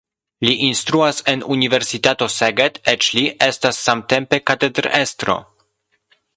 [0.47, 5.41] Li instruas en universitato Szeged, eĉ li estas samtempe katedrestro.